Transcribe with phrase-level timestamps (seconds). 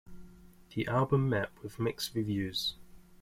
[0.73, 2.73] The album met with mixed reviews.